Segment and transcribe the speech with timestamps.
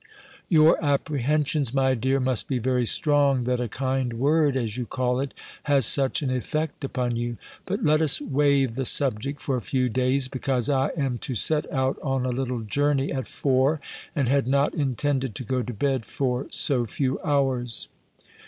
[0.49, 5.19] "Your apprehensions, my dear, must be very strong, that a kind word, as you call
[5.19, 5.31] it,
[5.65, 7.37] has such an effect upon you!
[7.67, 11.71] But let us wave the subject for a few days, because I am to set
[11.71, 13.79] out on a little journey at four,
[14.15, 17.87] and had not intended to go to bed, for so few hours."